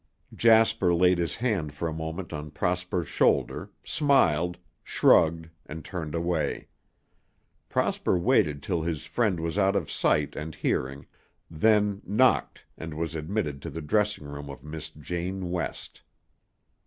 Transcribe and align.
Jasper 0.33 0.95
laid 0.95 1.19
his 1.19 1.35
hand 1.35 1.75
for 1.75 1.87
a 1.87 1.93
moment 1.93 2.33
on 2.33 2.49
Prosper's 2.49 3.07
shoulder, 3.07 3.69
smiled, 3.83 4.57
shrugged, 4.83 5.51
and 5.67 5.85
turned 5.85 6.15
away. 6.15 6.69
Prosper 7.69 8.17
waited 8.17 8.63
till 8.63 8.81
his 8.81 9.05
friend 9.05 9.39
was 9.39 9.59
out 9.59 9.75
of 9.75 9.91
sight 9.91 10.35
and 10.35 10.55
hearing, 10.55 11.05
then 11.51 12.01
knocked 12.03 12.65
and 12.79 12.95
was 12.95 13.13
admitted 13.13 13.61
to 13.61 13.69
the 13.69 13.79
dressing 13.79 14.25
room 14.25 14.49
of 14.49 14.63
Miss 14.63 14.89
Jane 14.89 15.51
West. 15.51 16.01